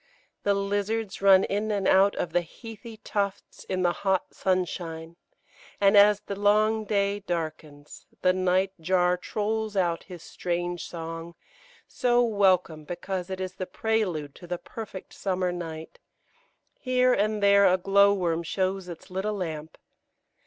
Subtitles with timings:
[0.41, 5.15] The lizards run in and out of the heathy tufts in the hot sunshine,
[5.79, 11.35] and as the long day darkens the night jar trolls out his strange song,
[11.87, 15.99] so welcome because it is the prelude to the perfect summer night;
[16.79, 19.77] here and there a glowworm shows its little lamp.